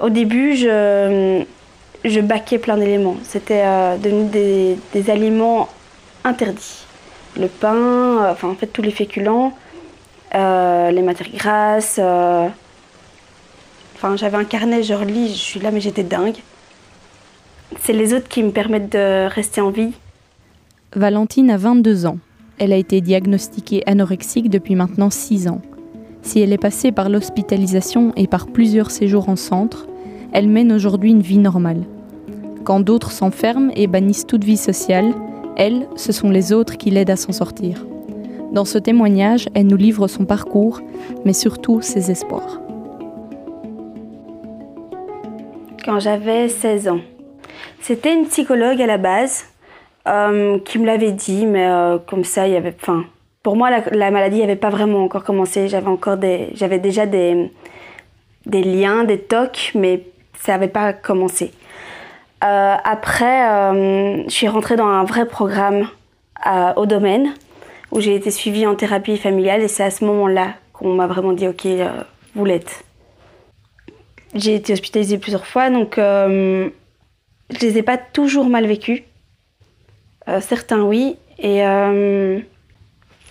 Au 0.00 0.08
début, 0.08 0.56
je, 0.56 1.44
je 2.04 2.20
baquais 2.20 2.58
plein 2.58 2.76
d'éléments. 2.76 3.16
C'était 3.22 3.62
euh, 3.64 3.96
devenu 3.98 4.24
des, 4.30 4.78
des, 4.94 5.10
aliments 5.10 5.68
interdits. 6.24 6.84
Le 7.38 7.48
pain, 7.48 7.74
euh, 7.74 8.32
enfin 8.32 8.48
en 8.48 8.54
fait 8.54 8.66
tous 8.66 8.82
les 8.82 8.90
féculents, 8.90 9.52
euh, 10.34 10.90
les 10.90 11.02
matières 11.02 11.30
grasses. 11.30 11.98
Euh, 12.02 12.48
enfin 13.94 14.16
j'avais 14.16 14.38
un 14.38 14.44
carnet, 14.44 14.82
je 14.82 14.94
relis, 14.94 15.28
je 15.28 15.38
suis 15.38 15.60
là 15.60 15.70
mais 15.70 15.80
j'étais 15.80 16.02
dingue. 16.02 16.36
C'est 17.80 17.92
les 17.92 18.14
autres 18.14 18.28
qui 18.28 18.42
me 18.42 18.50
permettent 18.50 18.92
de 18.92 19.28
rester 19.28 19.60
en 19.60 19.70
vie. 19.70 19.92
Valentine 20.96 21.50
a 21.50 21.56
22 21.56 22.06
ans. 22.06 22.18
Elle 22.58 22.72
a 22.72 22.76
été 22.76 23.00
diagnostiquée 23.00 23.82
anorexique 23.86 24.50
depuis 24.50 24.74
maintenant 24.74 25.08
6 25.08 25.48
ans. 25.48 25.60
Si 26.22 26.40
elle 26.40 26.52
est 26.52 26.58
passée 26.58 26.92
par 26.92 27.08
l'hospitalisation 27.08 28.12
et 28.16 28.26
par 28.26 28.46
plusieurs 28.46 28.90
séjours 28.90 29.28
en 29.28 29.36
centre, 29.36 29.86
elle 30.32 30.48
mène 30.48 30.72
aujourd'hui 30.72 31.10
une 31.10 31.22
vie 31.22 31.38
normale. 31.38 31.82
Quand 32.64 32.80
d'autres 32.80 33.10
s'enferment 33.10 33.72
et 33.74 33.86
bannissent 33.86 34.26
toute 34.26 34.44
vie 34.44 34.56
sociale, 34.56 35.12
elle, 35.56 35.88
ce 35.96 36.12
sont 36.12 36.30
les 36.30 36.52
autres 36.52 36.76
qui 36.76 36.90
l'aident 36.90 37.10
à 37.10 37.16
s'en 37.16 37.32
sortir. 37.32 37.86
Dans 38.52 38.64
ce 38.64 38.78
témoignage, 38.78 39.48
elle 39.54 39.66
nous 39.66 39.76
livre 39.76 40.08
son 40.08 40.24
parcours, 40.24 40.80
mais 41.24 41.32
surtout 41.32 41.80
ses 41.80 42.10
espoirs. 42.10 42.60
Quand 45.84 46.00
j'avais 46.00 46.48
16 46.48 46.88
ans, 46.88 47.00
c'était 47.80 48.12
une 48.12 48.26
psychologue 48.26 48.80
à 48.82 48.86
la 48.86 48.98
base 48.98 49.46
euh, 50.06 50.58
qui 50.60 50.78
me 50.78 50.86
l'avait 50.86 51.12
dit, 51.12 51.46
mais 51.46 51.66
euh, 51.66 51.98
comme 51.98 52.24
ça, 52.24 52.46
il 52.46 52.54
y 52.54 52.56
avait. 52.56 52.74
Enfin, 52.80 53.04
pour 53.42 53.56
moi, 53.56 53.70
la, 53.70 53.82
la 53.92 54.10
maladie 54.10 54.40
n'avait 54.40 54.56
pas 54.56 54.70
vraiment 54.70 55.02
encore 55.04 55.24
commencé. 55.24 55.68
J'avais 55.68 56.78
déjà 56.78 57.06
des, 57.06 57.50
des 58.46 58.62
liens, 58.62 59.04
des 59.04 59.18
tocs, 59.18 59.72
mais 59.74 60.04
ça 60.40 60.52
n'avait 60.52 60.68
pas 60.68 60.92
commencé. 60.92 61.52
Euh, 62.42 62.76
après, 62.82 63.50
euh, 63.50 64.24
je 64.24 64.30
suis 64.30 64.48
rentrée 64.48 64.76
dans 64.76 64.86
un 64.86 65.04
vrai 65.04 65.26
programme 65.26 65.88
euh, 66.46 66.72
au 66.76 66.86
domaine 66.86 67.34
où 67.90 68.00
j'ai 68.00 68.14
été 68.14 68.30
suivie 68.30 68.66
en 68.66 68.74
thérapie 68.74 69.18
familiale 69.18 69.62
et 69.62 69.68
c'est 69.68 69.84
à 69.84 69.90
ce 69.90 70.04
moment-là 70.04 70.54
qu'on 70.72 70.94
m'a 70.94 71.06
vraiment 71.06 71.32
dit 71.32 71.46
ok, 71.46 71.66
vous 72.34 72.44
l'êtes. 72.44 72.84
J'ai 74.34 74.54
été 74.54 74.72
hospitalisée 74.72 75.18
plusieurs 75.18 75.46
fois, 75.46 75.70
donc 75.70 75.98
euh, 75.98 76.70
je 77.50 77.58
les 77.58 77.78
ai 77.78 77.82
pas 77.82 77.98
toujours 77.98 78.48
mal 78.48 78.66
vécus. 78.66 79.02
Euh, 80.28 80.40
certains 80.40 80.82
oui. 80.82 81.16
Et 81.42 81.62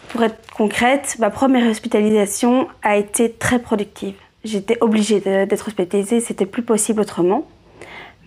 pour 0.09 0.23
être 0.23 0.51
concrète, 0.51 1.15
ma 1.19 1.29
première 1.29 1.69
hospitalisation 1.69 2.67
a 2.81 2.97
été 2.97 3.31
très 3.31 3.59
productive. 3.59 4.15
J'étais 4.43 4.77
obligée 4.81 5.19
d'être 5.19 5.67
hospitalisée, 5.67 6.19
c'était 6.19 6.45
plus 6.45 6.63
possible 6.63 7.01
autrement. 7.01 7.47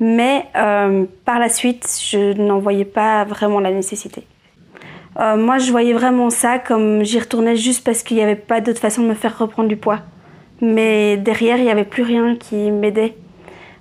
Mais 0.01 0.47
euh, 0.57 1.05
par 1.25 1.39
la 1.39 1.49
suite, 1.49 2.01
je 2.05 2.33
n'en 2.35 2.59
voyais 2.59 2.85
pas 2.85 3.25
vraiment 3.25 3.61
la 3.61 3.71
nécessité. 3.71 4.25
Euh, 5.21 5.37
moi, 5.37 5.59
je 5.59 5.71
voyais 5.71 5.93
vraiment 5.93 6.31
ça 6.31 6.59
comme 6.59 7.03
j'y 7.03 7.19
retournais 7.19 7.57
juste 7.57 7.85
parce 7.85 8.03
qu'il 8.03 8.17
n'y 8.17 8.23
avait 8.23 8.37
pas 8.37 8.61
d'autre 8.61 8.81
façon 8.81 9.03
de 9.03 9.09
me 9.09 9.15
faire 9.15 9.39
reprendre 9.39 9.69
du 9.69 9.77
poids. 9.77 10.01
Mais 10.61 11.17
derrière, 11.17 11.59
il 11.59 11.65
n'y 11.65 11.71
avait 11.71 11.85
plus 11.85 12.03
rien 12.03 12.37
qui 12.37 12.71
m'aidait. 12.71 13.15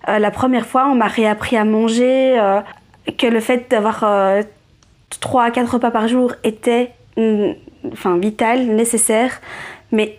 Euh, 0.10 0.20
la 0.20 0.32
première 0.32 0.66
fois, 0.66 0.88
on 0.90 0.96
m'a 0.96 1.08
réappris 1.08 1.58
à 1.58 1.64
manger, 1.64 2.38
que 3.18 3.28
le 3.28 3.40
fait 3.40 3.70
d'avoir 3.70 4.04
euh, 4.04 4.44
3 5.20 5.44
à 5.44 5.52
4 5.52 5.74
repas 5.74 5.92
par 5.92 6.08
jour 6.08 6.34
était 6.44 6.92
mm, 7.18 7.52
enfin, 7.92 8.18
vital, 8.18 8.68
nécessaire. 8.68 9.42
Mais 9.92 10.18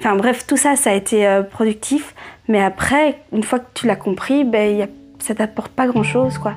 enfin, 0.00 0.16
bref, 0.16 0.46
tout 0.46 0.56
ça, 0.56 0.76
ça 0.76 0.90
a 0.90 0.94
été 0.94 1.26
euh, 1.26 1.42
productif. 1.42 2.14
Mais 2.48 2.60
après, 2.60 3.18
une 3.32 3.44
fois 3.44 3.60
que 3.60 3.68
tu 3.74 3.86
l'as 3.86 3.96
compris, 3.96 4.44
ben, 4.44 4.80
y 4.80 4.88
ça 5.20 5.34
t'apporte 5.34 5.70
pas 5.72 5.86
grand-chose. 5.86 6.38
quoi. 6.38 6.54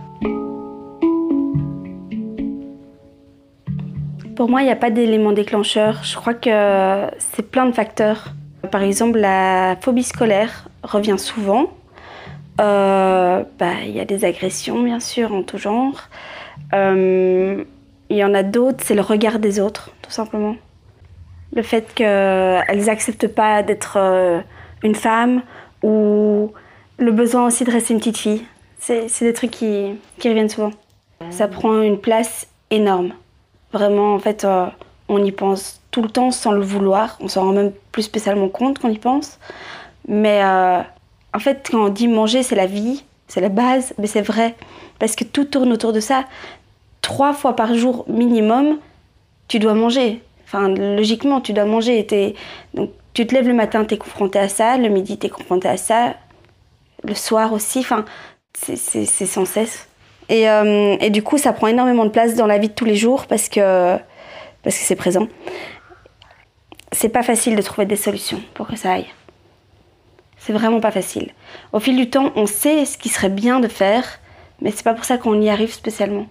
Pour 4.35 4.49
moi, 4.49 4.61
il 4.61 4.65
n'y 4.65 4.71
a 4.71 4.75
pas 4.75 4.89
d'élément 4.89 5.33
déclencheur. 5.33 6.01
Je 6.03 6.15
crois 6.15 6.33
que 6.33 6.49
c'est 7.19 7.51
plein 7.51 7.65
de 7.65 7.73
facteurs. 7.73 8.33
Par 8.71 8.81
exemple, 8.81 9.19
la 9.19 9.75
phobie 9.81 10.03
scolaire 10.03 10.69
revient 10.81 11.19
souvent. 11.19 11.67
Euh, 12.61 13.43
bah, 13.59 13.73
il 13.85 13.91
y 13.91 13.99
a 13.99 14.05
des 14.05 14.25
agressions, 14.25 14.81
bien 14.81 14.99
sûr, 14.99 15.33
en 15.33 15.43
tout 15.43 15.57
genre. 15.57 16.09
Euh, 16.73 17.63
il 18.09 18.17
y 18.17 18.23
en 18.23 18.33
a 18.33 18.43
d'autres, 18.43 18.83
c'est 18.83 18.95
le 18.95 19.01
regard 19.01 19.39
des 19.39 19.59
autres, 19.59 19.91
tout 20.01 20.11
simplement. 20.11 20.55
Le 21.55 21.61
fait 21.61 21.93
qu'elles 21.93 22.85
n'acceptent 22.85 23.27
pas 23.27 23.63
d'être 23.63 23.97
euh, 23.97 24.39
une 24.83 24.95
femme 24.95 25.41
ou 25.83 26.51
le 26.97 27.11
besoin 27.11 27.47
aussi 27.47 27.63
de 27.63 27.71
rester 27.71 27.93
une 27.93 27.99
petite 27.99 28.17
fille. 28.17 28.45
C'est 28.79 29.07
des 29.21 29.33
trucs 29.33 29.51
qui, 29.51 29.95
qui 30.19 30.29
reviennent 30.29 30.49
souvent. 30.49 30.71
Ça 31.29 31.47
prend 31.47 31.81
une 31.81 31.99
place 31.99 32.47
énorme. 32.69 33.13
Vraiment, 33.71 34.13
en 34.13 34.19
fait, 34.19 34.43
euh, 34.43 34.65
on 35.07 35.23
y 35.23 35.31
pense 35.31 35.81
tout 35.91 36.01
le 36.01 36.09
temps 36.09 36.31
sans 36.31 36.51
le 36.51 36.61
vouloir. 36.61 37.17
On 37.21 37.27
s'en 37.27 37.43
rend 37.43 37.53
même 37.53 37.71
plus 37.91 38.03
spécialement 38.03 38.49
compte 38.49 38.79
qu'on 38.79 38.89
y 38.89 38.97
pense. 38.97 39.39
Mais 40.07 40.41
euh, 40.43 40.81
en 41.33 41.39
fait, 41.39 41.69
quand 41.71 41.85
on 41.85 41.89
dit 41.89 42.07
manger, 42.07 42.43
c'est 42.43 42.55
la 42.55 42.65
vie, 42.65 43.03
c'est 43.27 43.41
la 43.41 43.49
base, 43.49 43.93
mais 43.97 44.07
c'est 44.07 44.21
vrai. 44.21 44.55
Parce 44.99 45.15
que 45.15 45.23
tout 45.23 45.45
tourne 45.45 45.71
autour 45.71 45.93
de 45.93 45.99
ça. 45.99 46.25
Trois 47.01 47.33
fois 47.33 47.55
par 47.55 47.73
jour 47.73 48.05
minimum, 48.07 48.79
tu 49.47 49.59
dois 49.59 49.73
manger. 49.73 50.21
Enfin, 50.53 50.69
logiquement, 50.69 51.41
tu 51.41 51.51
dois 51.51 51.65
manger. 51.65 52.05
Donc, 52.75 52.91
tu 53.13 53.25
te 53.25 53.33
lèves 53.33 53.47
le 53.47 53.55
matin, 53.55 53.85
tu 53.85 53.95
es 53.95 53.97
confronté 53.97 54.37
à 54.37 54.47
ça. 54.49 54.77
Le 54.77 54.87
midi, 54.89 55.17
tu 55.17 55.25
es 55.25 55.29
confronté 55.29 55.67
à 55.67 55.77
ça. 55.77 56.13
Le 57.03 57.15
soir 57.15 57.53
aussi. 57.53 57.79
Enfin, 57.79 58.05
c'est- 58.53 58.75
sans 59.25 59.45
cesse. 59.45 59.87
Et, 60.29 60.47
euh, 60.49 60.95
et 60.99 61.09
du 61.09 61.23
coup, 61.23 61.37
ça 61.39 61.53
prend 61.53 61.67
énormément 61.67 62.05
de 62.05 62.09
place 62.11 62.35
dans 62.35 62.45
la 62.45 62.59
vie 62.59 62.69
de 62.69 62.73
tous 62.73 62.85
les 62.85 62.95
jours 62.95 63.25
parce 63.25 63.49
que 63.49 63.97
parce 64.63 64.77
que 64.77 64.83
c'est 64.85 64.95
présent. 64.95 65.27
C'est 66.91 67.09
pas 67.09 67.23
facile 67.23 67.55
de 67.55 67.61
trouver 67.61 67.85
des 67.85 67.95
solutions 67.97 68.39
pour 68.53 68.67
que 68.67 68.75
ça 68.77 68.93
aille. 68.93 69.07
C'est 70.37 70.53
vraiment 70.53 70.79
pas 70.79 70.91
facile. 70.91 71.31
Au 71.73 71.79
fil 71.79 71.97
du 71.97 72.09
temps, 72.09 72.31
on 72.35 72.45
sait 72.45 72.85
ce 72.85 72.97
qui 72.97 73.09
serait 73.09 73.29
bien 73.29 73.59
de 73.59 73.67
faire, 73.67 74.05
mais 74.61 74.71
c'est 74.71 74.83
pas 74.83 74.93
pour 74.93 75.03
ça 75.03 75.17
qu'on 75.17 75.41
y 75.41 75.49
arrive 75.49 75.73
spécialement. 75.73 76.27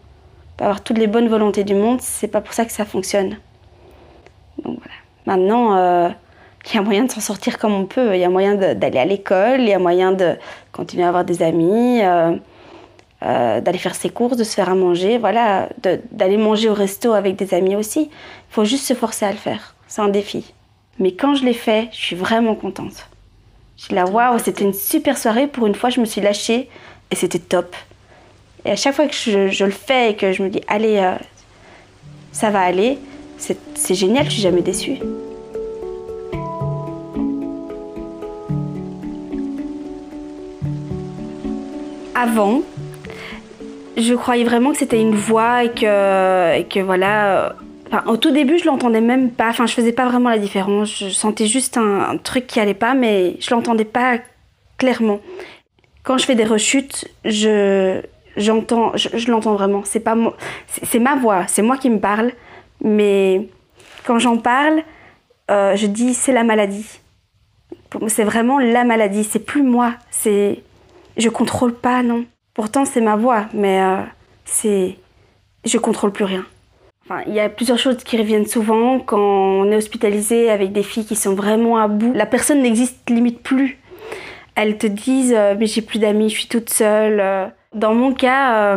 Peut 0.56 0.64
avoir 0.64 0.82
toutes 0.82 0.98
les 0.98 1.06
bonnes 1.08 1.28
volontés 1.28 1.64
du 1.64 1.74
monde, 1.74 2.00
c'est 2.00 2.28
pas 2.28 2.40
pour 2.40 2.54
ça 2.54 2.64
que 2.64 2.72
ça 2.72 2.84
fonctionne. 2.86 3.36
Maintenant, 5.26 5.76
euh, 5.76 6.08
il 6.66 6.74
y 6.74 6.78
a 6.78 6.82
moyen 6.82 7.04
de 7.04 7.10
s'en 7.10 7.20
sortir 7.20 7.58
comme 7.58 7.74
on 7.74 7.86
peut. 7.86 8.14
Il 8.14 8.20
y 8.20 8.24
a 8.24 8.28
moyen 8.28 8.54
d'aller 8.54 8.98
à 8.98 9.04
l'école, 9.04 9.60
il 9.60 9.68
y 9.68 9.72
a 9.72 9.78
moyen 9.78 10.12
de 10.12 10.36
continuer 10.72 11.04
à 11.04 11.08
avoir 11.08 11.24
des 11.24 11.42
amis. 11.42 12.00
euh, 12.02 12.32
euh, 13.24 13.60
d'aller 13.60 13.78
faire 13.78 13.94
ses 13.94 14.10
courses, 14.10 14.36
de 14.36 14.42
se 14.42 14.52
faire 14.52 14.68
à 14.68 14.74
manger, 14.74 15.16
voilà, 15.16 15.68
d'aller 16.10 16.36
manger 16.36 16.68
au 16.68 16.74
resto 16.74 17.12
avec 17.12 17.36
des 17.36 17.54
amis 17.54 17.76
aussi. 17.76 18.10
Il 18.10 18.52
faut 18.52 18.64
juste 18.64 18.84
se 18.84 18.94
forcer 18.94 19.24
à 19.24 19.30
le 19.30 19.36
faire. 19.36 19.76
C'est 19.86 20.02
un 20.02 20.08
défi. 20.08 20.52
Mais 20.98 21.12
quand 21.12 21.36
je 21.36 21.44
l'ai 21.44 21.54
fait, 21.54 21.88
je 21.92 21.98
suis 21.98 22.16
vraiment 22.16 22.56
contente. 22.56 23.06
Je 23.76 23.84
suis 23.84 23.94
là, 23.94 24.06
waouh, 24.06 24.40
c'était 24.40 24.64
une 24.64 24.74
super 24.74 25.16
soirée. 25.16 25.46
Pour 25.46 25.68
une 25.68 25.76
fois, 25.76 25.88
je 25.88 26.00
me 26.00 26.04
suis 26.04 26.20
lâchée 26.20 26.68
et 27.12 27.14
c'était 27.14 27.38
top. 27.38 27.76
Et 28.64 28.72
à 28.72 28.76
chaque 28.76 28.94
fois 28.96 29.06
que 29.06 29.14
je, 29.14 29.46
je 29.46 29.64
le 29.64 29.70
fais 29.70 30.10
et 30.10 30.16
que 30.16 30.32
je 30.32 30.42
me 30.42 30.48
dis, 30.48 30.60
allez, 30.66 30.96
euh, 30.96 31.14
ça 32.32 32.50
va 32.50 32.62
aller, 32.62 32.98
c'est 33.74 33.94
génial, 33.94 34.26
je 34.26 34.30
suis 34.30 34.42
jamais 34.42 34.62
déçue. 34.62 34.98
Avant, 42.14 42.62
je 43.96 44.14
croyais 44.14 44.44
vraiment 44.44 44.70
que 44.70 44.78
c'était 44.78 45.00
une 45.00 45.14
voix 45.14 45.64
et 45.64 45.70
que, 45.70 46.56
et 46.58 46.64
que 46.64 46.80
voilà. 46.80 47.46
euh, 47.46 47.50
enfin, 47.88 48.04
au 48.06 48.16
tout 48.16 48.30
début, 48.30 48.58
je 48.58 48.66
l'entendais 48.66 49.00
même 49.00 49.30
pas. 49.30 49.48
Enfin, 49.48 49.66
je 49.66 49.74
faisais 49.74 49.92
pas 49.92 50.06
vraiment 50.06 50.28
la 50.28 50.38
différence. 50.38 50.96
Je 50.96 51.08
sentais 51.08 51.46
juste 51.46 51.76
un, 51.76 52.16
truc 52.18 52.46
qui 52.46 52.60
allait 52.60 52.74
pas, 52.74 52.94
mais 52.94 53.36
je 53.40 53.50
l'entendais 53.50 53.84
pas 53.84 54.18
clairement. 54.78 55.20
Quand 56.04 56.18
je 56.18 56.24
fais 56.24 56.34
des 56.34 56.44
rechutes, 56.44 57.08
je 57.24 58.00
j'entends, 58.36 58.92
je, 58.96 59.30
l'entends 59.30 59.54
vraiment. 59.54 59.82
C'est 59.84 60.00
pas 60.00 60.16
c'est 60.66 60.98
ma 60.98 61.16
voix, 61.16 61.46
c'est 61.48 61.62
moi 61.62 61.76
qui 61.76 61.90
me 61.90 61.98
parle. 61.98 62.32
Mais 62.82 63.48
quand 64.04 64.18
j'en 64.18 64.36
parle, 64.36 64.82
euh, 65.50 65.76
je 65.76 65.86
dis 65.86 66.14
c'est 66.14 66.32
la 66.32 66.44
maladie. 66.44 67.00
C'est 68.08 68.24
vraiment 68.24 68.58
la 68.58 68.84
maladie. 68.84 69.24
C'est 69.24 69.44
plus 69.44 69.62
moi. 69.62 69.94
C'est 70.10 70.62
je 71.16 71.28
contrôle 71.28 71.74
pas, 71.74 72.02
non. 72.02 72.24
Pourtant, 72.54 72.84
c'est 72.84 73.00
ma 73.00 73.16
voix, 73.16 73.46
mais 73.54 73.82
euh, 73.82 74.02
c'est. 74.44 74.96
Je 75.64 75.78
contrôle 75.78 76.12
plus 76.12 76.24
rien. 76.24 76.44
Enfin, 77.04 77.22
il 77.26 77.34
y 77.34 77.40
a 77.40 77.48
plusieurs 77.48 77.78
choses 77.78 77.98
qui 77.98 78.16
reviennent 78.16 78.46
souvent 78.46 78.98
quand 78.98 79.18
on 79.20 79.70
est 79.70 79.76
hospitalisé 79.76 80.50
avec 80.50 80.72
des 80.72 80.82
filles 80.82 81.04
qui 81.04 81.16
sont 81.16 81.34
vraiment 81.34 81.78
à 81.78 81.88
bout. 81.88 82.12
La 82.14 82.26
personne 82.26 82.62
n'existe 82.62 83.08
limite 83.10 83.42
plus. 83.42 83.78
Elles 84.54 84.78
te 84.78 84.86
disent 84.86 85.34
euh, 85.36 85.54
mais 85.58 85.66
j'ai 85.66 85.82
plus 85.82 85.98
d'amis, 85.98 86.30
je 86.30 86.38
suis 86.38 86.48
toute 86.48 86.70
seule. 86.70 87.52
Dans 87.74 87.94
mon 87.94 88.12
cas, 88.12 88.76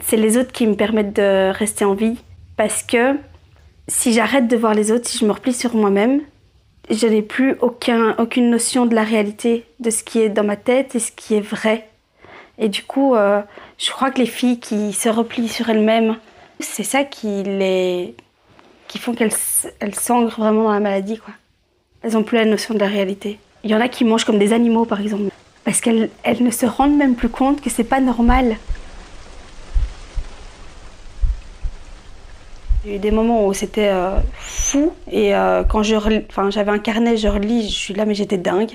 c'est 0.00 0.16
les 0.16 0.38
autres 0.38 0.52
qui 0.52 0.66
me 0.66 0.74
permettent 0.74 1.16
de 1.16 1.50
rester 1.50 1.84
en 1.84 1.94
vie 1.94 2.18
parce 2.56 2.82
que 2.82 3.16
si 3.88 4.12
j'arrête 4.12 4.48
de 4.48 4.56
voir 4.56 4.74
les 4.74 4.92
autres, 4.92 5.08
si 5.08 5.18
je 5.18 5.26
me 5.26 5.32
replie 5.32 5.52
sur 5.52 5.74
moi-même, 5.74 6.22
je 6.90 7.06
n'ai 7.06 7.22
plus 7.22 7.56
aucun, 7.60 8.14
aucune 8.18 8.50
notion 8.50 8.86
de 8.86 8.94
la 8.94 9.04
réalité, 9.04 9.64
de 9.80 9.90
ce 9.90 10.02
qui 10.02 10.20
est 10.20 10.28
dans 10.28 10.44
ma 10.44 10.56
tête 10.56 10.94
et 10.94 10.98
ce 10.98 11.12
qui 11.12 11.34
est 11.34 11.40
vrai. 11.40 11.88
Et 12.58 12.68
du 12.68 12.82
coup, 12.82 13.14
euh, 13.14 13.40
je 13.78 13.90
crois 13.90 14.10
que 14.10 14.18
les 14.18 14.26
filles 14.26 14.60
qui 14.60 14.92
se 14.92 15.08
replient 15.08 15.48
sur 15.48 15.68
elles-mêmes, 15.68 16.16
c'est 16.60 16.84
ça 16.84 17.04
qui 17.04 17.42
les 17.42 18.14
qui 18.86 18.98
font 18.98 19.14
qu'elles 19.14 19.32
elles 19.80 19.94
s'ancrent 19.94 20.38
vraiment 20.38 20.64
dans 20.64 20.72
la 20.72 20.80
maladie. 20.80 21.18
Quoi. 21.18 21.34
Elles 22.02 22.12
n'ont 22.12 22.22
plus 22.22 22.36
la 22.36 22.44
notion 22.44 22.74
de 22.74 22.78
la 22.78 22.86
réalité. 22.86 23.38
Il 23.64 23.70
y 23.70 23.74
en 23.74 23.80
a 23.80 23.88
qui 23.88 24.04
mangent 24.04 24.24
comme 24.24 24.38
des 24.38 24.52
animaux, 24.52 24.84
par 24.84 25.00
exemple, 25.00 25.30
parce 25.64 25.80
qu'elles 25.80 26.10
elles 26.22 26.42
ne 26.42 26.50
se 26.50 26.66
rendent 26.66 26.96
même 26.96 27.16
plus 27.16 27.30
compte 27.30 27.60
que 27.60 27.70
c'est 27.70 27.82
pas 27.82 28.00
normal. 28.00 28.56
A 32.84 32.90
eu 32.90 32.98
des 32.98 33.10
moments 33.10 33.46
où 33.46 33.54
c'était 33.54 33.88
euh, 33.88 34.18
fou 34.34 34.92
et 35.10 35.34
euh, 35.34 35.64
quand 35.64 35.82
je 35.82 35.96
enfin, 35.96 36.50
j'avais 36.50 36.70
un 36.70 36.78
carnet, 36.78 37.16
je 37.16 37.28
relis, 37.28 37.68
je 37.68 37.74
suis 37.74 37.94
là 37.94 38.04
mais 38.04 38.14
j'étais 38.14 38.36
dingue. 38.36 38.72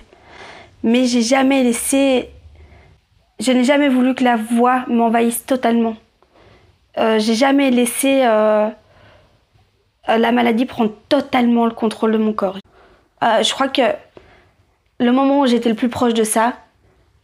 Mais 0.81 1.05
j'ai 1.05 1.21
jamais 1.21 1.63
laissé 1.63 2.29
je 3.39 3.51
n'ai 3.51 3.63
jamais 3.63 3.87
voulu 3.87 4.15
que 4.15 4.23
la 4.23 4.35
voix 4.35 4.83
m'envahisse 4.87 5.45
totalement. 5.45 5.95
Euh, 6.97 7.19
j'ai 7.19 7.35
jamais 7.35 7.69
laissé 7.69 8.21
euh, 8.23 8.69
la 10.07 10.31
maladie 10.31 10.65
prendre 10.65 10.91
totalement 11.07 11.65
le 11.65 11.71
contrôle 11.71 12.11
de 12.11 12.17
mon 12.17 12.33
corps. 12.33 12.57
Je 13.21 13.53
crois 13.53 13.67
que 13.67 13.81
le 14.99 15.11
moment 15.11 15.41
où 15.41 15.45
j'étais 15.45 15.69
le 15.69 15.75
plus 15.75 15.89
proche 15.89 16.15
de 16.15 16.23
ça, 16.23 16.53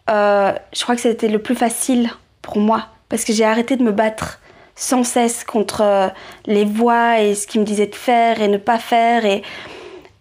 je 0.07 0.83
crois 0.83 0.95
que 0.95 1.01
c'était 1.01 1.29
le 1.29 1.39
plus 1.39 1.55
facile 1.55 2.09
pour 2.43 2.57
moi 2.57 2.89
parce 3.09 3.25
que 3.25 3.33
j'ai 3.33 3.43
arrêté 3.43 3.75
de 3.75 3.83
me 3.83 3.91
battre 3.91 4.39
sans 4.75 5.03
cesse 5.03 5.43
contre 5.43 6.11
les 6.45 6.65
voix 6.65 7.21
et 7.21 7.35
ce 7.35 7.47
qui 7.47 7.59
me 7.59 7.63
disaient 7.63 7.87
de 7.87 7.95
faire 7.95 8.41
et 8.41 8.47
ne 8.47 8.57
pas 8.57 8.79
faire 8.79 9.25
et, 9.25 9.41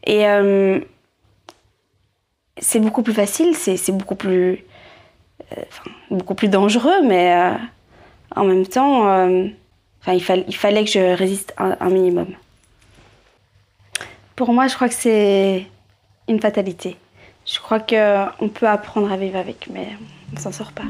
et 0.06 0.24
c'est 2.58 2.80
beaucoup 2.80 3.02
plus 3.02 3.14
facile, 3.14 3.54
c'est 3.56 3.92
beaucoup 3.92 4.14
plus 4.14 4.64
beaucoup 6.10 6.34
plus 6.34 6.48
dangereux, 6.48 7.02
mais 7.04 7.34
euh, 7.34 7.54
en 8.36 8.44
même 8.44 8.66
temps, 8.66 9.08
euh, 9.08 9.46
il, 10.06 10.44
il, 10.48 10.56
fallait 10.56 10.84
que 10.84 10.90
je 10.90 11.16
résiste 11.16 11.54
un, 11.58 11.76
un, 11.80 11.90
minimum. 11.90 12.28
Pour 14.36 14.52
moi, 14.52 14.66
je 14.66 14.74
crois 14.74 14.88
que 14.88 14.94
c'est 14.94 15.66
une 16.28 16.40
fatalité. 16.40 16.96
Je 17.46 17.58
crois 17.58 17.80
qu'on 17.80 18.48
peut 18.48 18.68
apprendre 18.68 19.12
à 19.12 19.16
vivre 19.16 19.38
avec, 19.38 19.68
mais 19.70 19.88
on 20.32 20.36
ne 20.36 20.40
s'en 20.40 20.52
sort 20.52 20.72
pas. 20.72 20.84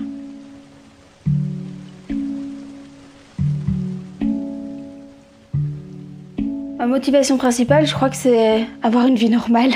Ma 6.84 6.90
motivation 6.90 7.38
principale, 7.38 7.86
je 7.86 7.94
crois 7.94 8.10
que 8.10 8.16
c'est 8.16 8.66
avoir 8.82 9.06
une 9.06 9.14
vie 9.14 9.30
normale. 9.30 9.72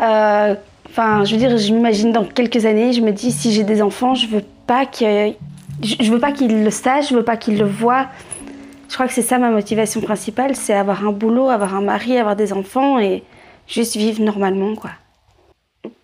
Euh, 0.00 0.54
Enfin, 0.90 1.24
je 1.24 1.32
veux 1.32 1.38
dire, 1.38 1.56
je 1.58 1.72
m'imagine 1.72 2.12
dans 2.12 2.24
quelques 2.24 2.66
années, 2.66 2.92
je 2.92 3.00
me 3.00 3.10
dis 3.10 3.32
si 3.32 3.52
j'ai 3.52 3.64
des 3.64 3.82
enfants, 3.82 4.14
je 4.14 4.26
veux 4.28 4.44
pas 4.66 4.86
que 4.86 5.32
je 5.82 6.10
veux 6.10 6.20
pas 6.20 6.32
qu'ils 6.32 6.64
le 6.64 6.70
sachent, 6.70 7.10
je 7.10 7.14
veux 7.14 7.24
pas 7.24 7.36
qu'ils 7.36 7.58
le 7.58 7.66
voient. 7.66 8.06
Je 8.88 8.94
crois 8.94 9.06
que 9.08 9.12
c'est 9.12 9.22
ça 9.22 9.38
ma 9.38 9.50
motivation 9.50 10.00
principale, 10.00 10.54
c'est 10.54 10.72
avoir 10.72 11.06
un 11.06 11.12
boulot, 11.12 11.50
avoir 11.50 11.74
un 11.74 11.82
mari, 11.82 12.16
avoir 12.16 12.36
des 12.36 12.52
enfants 12.52 12.98
et 13.00 13.24
juste 13.66 13.96
vivre 13.96 14.22
normalement, 14.22 14.76
quoi. 14.76 14.90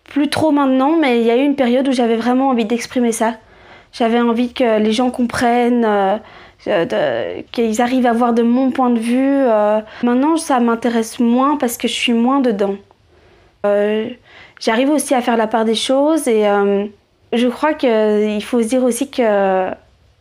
Plus 0.03 0.29
trop 0.29 0.51
maintenant, 0.51 0.97
mais 0.97 1.21
il 1.21 1.25
y 1.25 1.31
a 1.31 1.37
eu 1.37 1.43
une 1.43 1.55
période 1.55 1.87
où 1.87 1.93
j'avais 1.93 2.17
vraiment 2.17 2.49
envie 2.49 2.65
d'exprimer 2.65 3.13
ça. 3.13 3.35
J'avais 3.97 4.19
envie 4.19 4.51
que 4.53 4.79
les 4.79 4.91
gens 4.91 5.09
comprennent, 5.09 5.85
euh, 5.85 7.41
qu'ils 7.51 7.81
arrivent 7.81 8.05
à 8.05 8.13
voir 8.13 8.33
de 8.33 8.43
mon 8.43 8.69
point 8.71 8.89
de 8.89 8.99
vue. 8.99 9.37
Euh. 9.37 9.79
Maintenant, 10.03 10.35
ça 10.35 10.59
m'intéresse 10.59 11.19
moins 11.19 11.55
parce 11.57 11.77
que 11.77 11.87
je 11.87 11.93
suis 11.93 12.13
moins 12.13 12.41
dedans. 12.41 12.75
Euh, 13.65 14.09
j'arrive 14.59 14.89
aussi 14.89 15.15
à 15.15 15.21
faire 15.21 15.37
la 15.37 15.47
part 15.47 15.63
des 15.63 15.75
choses 15.75 16.27
et 16.27 16.45
euh, 16.45 16.85
je 17.33 17.47
crois 17.47 17.73
qu'il 17.73 18.43
faut 18.43 18.61
se 18.61 18.67
dire 18.67 18.83
aussi 18.83 19.09
que 19.09 19.69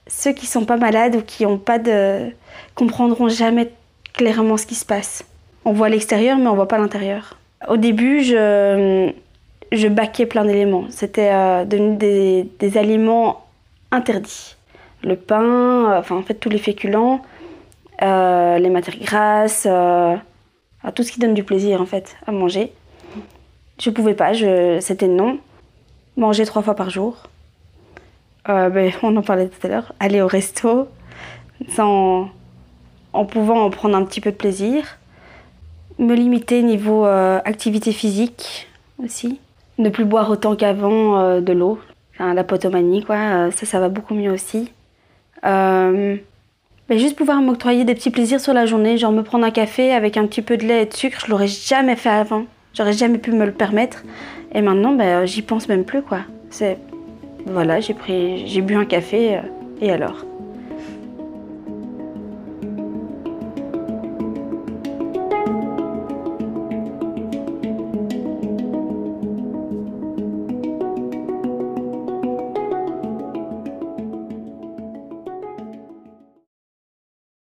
ceux 0.06 0.32
qui 0.32 0.46
sont 0.46 0.64
pas 0.64 0.76
malades 0.76 1.16
ou 1.16 1.22
qui 1.22 1.44
ont 1.44 1.58
pas 1.58 1.78
de 1.78 2.30
comprendront 2.74 3.28
jamais 3.28 3.70
clairement 4.14 4.56
ce 4.56 4.66
qui 4.66 4.76
se 4.76 4.86
passe. 4.86 5.24
On 5.64 5.72
voit 5.72 5.88
l'extérieur 5.88 6.38
mais 6.38 6.46
on 6.46 6.54
voit 6.54 6.68
pas 6.68 6.78
l'intérieur. 6.78 7.36
Au 7.68 7.76
début, 7.76 8.22
je 8.22 9.12
je 9.72 9.88
baquais 9.88 10.26
plein 10.26 10.44
d'éléments. 10.44 10.84
C'était 10.90 11.30
euh, 11.32 11.64
devenu 11.64 11.96
des, 11.96 12.48
des, 12.58 12.78
aliments 12.78 13.43
interdits. 13.94 14.56
Le 15.02 15.16
pain, 15.16 15.92
euh, 15.92 15.98
enfin 15.98 16.16
en 16.16 16.22
fait 16.22 16.34
tous 16.34 16.50
les 16.50 16.58
féculents, 16.58 17.22
les 18.00 18.70
matières 18.70 18.98
grasses, 18.98 19.68
tout 20.94 21.02
ce 21.02 21.12
qui 21.12 21.20
donne 21.20 21.34
du 21.34 21.44
plaisir 21.44 21.80
en 21.80 21.86
fait 21.86 22.16
à 22.26 22.32
manger. 22.32 22.72
Je 23.80 23.90
pouvais 23.90 24.14
pas, 24.14 24.32
c'était 24.80 25.08
non. 25.08 25.38
Manger 26.16 26.46
trois 26.46 26.62
fois 26.62 26.74
par 26.74 26.90
jour. 26.90 27.16
Euh, 28.48 28.68
ben, 28.68 28.92
on 29.02 29.16
en 29.16 29.22
parlait 29.22 29.48
tout 29.48 29.66
à 29.66 29.70
l'heure. 29.70 29.92
Aller 30.00 30.20
au 30.20 30.26
resto 30.26 30.88
sans... 31.68 32.28
en 33.12 33.24
pouvant 33.24 33.64
en 33.64 33.70
prendre 33.70 33.96
un 33.96 34.04
petit 34.04 34.20
peu 34.20 34.30
de 34.30 34.36
plaisir. 34.36 34.98
Me 35.98 36.14
limiter 36.14 36.62
niveau 36.62 37.06
euh, 37.06 37.40
activité 37.44 37.92
physique 37.92 38.68
aussi. 39.02 39.40
Ne 39.78 39.90
plus 39.90 40.04
boire 40.04 40.30
autant 40.30 40.56
qu'avant 40.56 41.18
euh, 41.18 41.40
de 41.40 41.52
l'eau. 41.52 41.78
La 42.18 42.44
potomanie, 42.44 43.04
quoi. 43.04 43.50
ça, 43.50 43.66
ça 43.66 43.80
va 43.80 43.88
beaucoup 43.88 44.14
mieux 44.14 44.30
aussi. 44.30 44.70
Ben, 46.86 46.98
juste 46.98 47.16
pouvoir 47.16 47.40
m'octroyer 47.40 47.84
des 47.84 47.94
petits 47.94 48.10
plaisirs 48.10 48.40
sur 48.40 48.52
la 48.52 48.66
journée, 48.66 48.98
genre 48.98 49.10
me 49.10 49.22
prendre 49.22 49.46
un 49.46 49.50
café 49.50 49.92
avec 49.92 50.18
un 50.18 50.26
petit 50.26 50.42
peu 50.42 50.58
de 50.58 50.64
lait 50.64 50.82
et 50.82 50.86
de 50.86 50.92
sucre, 50.92 51.18
je 51.24 51.30
l'aurais 51.30 51.48
jamais 51.48 51.96
fait 51.96 52.10
avant. 52.10 52.44
J'aurais 52.74 52.92
jamais 52.92 53.16
pu 53.16 53.32
me 53.32 53.46
le 53.46 53.52
permettre. 53.52 54.04
Et 54.52 54.60
maintenant, 54.60 54.92
ben, 54.92 55.24
j'y 55.24 55.40
pense 55.40 55.66
même 55.68 55.84
plus, 55.84 56.02
quoi. 56.02 56.20
C'est. 56.50 56.76
Voilà, 57.46 57.80
j'ai 57.80 57.94
pris. 57.94 58.46
J'ai 58.46 58.60
bu 58.60 58.74
un 58.74 58.84
café, 58.84 59.36
euh, 59.36 59.40
et 59.80 59.90
alors? 59.90 60.26